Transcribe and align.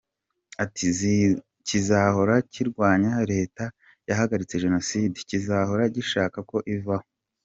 Ati 0.63 0.85
“Kizahora 1.67 2.33
kirwanya 2.51 3.13
Leta 3.31 3.63
yahagaritse 4.09 4.61
Jenoside, 4.63 5.15
kizahora 5.29 5.83
gishaka 5.95 6.39
ko 6.49 6.57
ivaho. 6.77 7.07